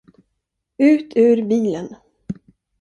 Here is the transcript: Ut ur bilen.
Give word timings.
Ut 0.89 1.09
ur 1.27 1.37
bilen. 1.49 1.89